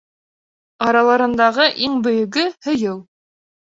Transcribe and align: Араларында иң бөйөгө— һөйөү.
Араларында 0.85 1.53
иң 1.91 2.03
бөйөгө— 2.11 2.51
һөйөү. 2.69 3.01